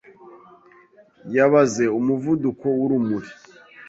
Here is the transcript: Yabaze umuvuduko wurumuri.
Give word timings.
Yabaze 1.35 1.83
umuvuduko 1.99 2.65
wurumuri. 2.79 3.29